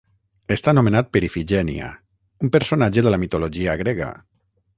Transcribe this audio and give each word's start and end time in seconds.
Està 0.53 0.71
nomenat 0.77 1.11
per 1.17 1.21
Ifigènia, 1.27 1.89
un 2.47 2.53
personatge 2.57 3.05
de 3.09 3.13
la 3.15 3.21
mitologia 3.27 3.77
grega. 3.85 4.11